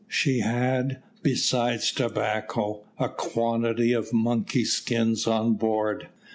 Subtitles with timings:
[0.07, 6.07] She had, besides tobacco, a quantity of monkey skins on board.